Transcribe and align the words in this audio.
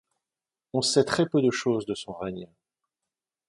On 0.73 0.81
sait 0.81 1.03
très 1.03 1.27
peu 1.29 1.43
de 1.43 1.51
choses 1.51 1.85
de 1.85 1.93
son 1.93 2.11
règne. 2.13 2.47